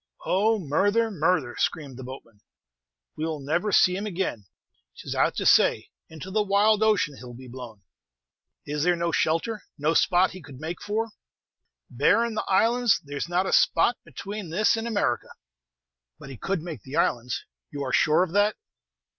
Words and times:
"Oh, 0.25 0.57
murther! 0.57 1.11
murther!" 1.11 1.55
screamed 1.59 1.95
the 1.95 2.03
boatman; 2.03 2.41
"we 3.15 3.23
'll 3.23 3.39
never 3.39 3.71
see 3.71 3.95
him 3.95 4.07
again. 4.07 4.47
'T 4.97 5.05
is 5.07 5.13
out 5.13 5.35
to 5.35 5.45
say, 5.45 5.91
into 6.09 6.31
the 6.31 6.41
wild 6.41 6.81
ocean, 6.81 7.17
he'll 7.19 7.35
be 7.35 7.47
blown!" 7.47 7.83
"Is 8.65 8.81
there 8.81 8.95
no 8.95 9.11
shelter, 9.11 9.61
no 9.77 9.93
spot 9.93 10.31
he 10.31 10.41
could 10.41 10.59
make 10.59 10.81
for?" 10.81 11.11
"Barrin' 11.91 12.33
the 12.33 12.45
islands, 12.49 12.99
there's 13.03 13.29
not 13.29 13.45
a 13.45 13.53
spot 13.53 13.95
between 14.03 14.49
this 14.49 14.75
and 14.75 14.87
America." 14.87 15.29
"But 16.17 16.31
he 16.31 16.35
could 16.37 16.63
make 16.63 16.81
the 16.81 16.95
islands, 16.95 17.45
you 17.69 17.83
are 17.83 17.93
sure 17.93 18.23
of 18.23 18.31
that?" 18.33 18.55